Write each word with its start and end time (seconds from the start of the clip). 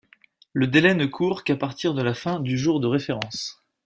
Le 0.53 0.65
délai 0.65 0.95
ne 0.95 1.05
court 1.05 1.43
qu'à 1.43 1.55
partir 1.55 1.93
de 1.93 2.01
la 2.01 2.15
fin 2.15 2.39
du 2.39 2.57
jour 2.57 2.79
de 2.79 2.87
référence. 2.87 3.61